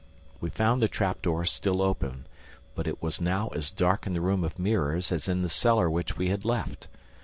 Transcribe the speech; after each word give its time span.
We 0.39 0.49
found 0.49 0.81
the 0.81 0.87
trap 0.87 1.21
door 1.21 1.45
still 1.45 1.79
open, 1.79 2.25
but 2.73 2.87
it 2.87 3.03
was 3.03 3.21
now 3.21 3.49
as 3.49 3.69
dark 3.69 4.07
in 4.07 4.13
the 4.13 4.19
room 4.21 4.43
of 4.43 4.57
mirrors 4.57 5.11
as 5.11 5.27
in 5.27 5.43
the 5.43 5.47
cellar 5.47 5.91
which 5.91 6.17
we 6.17 6.29
had 6.29 6.43
left. 6.43 6.87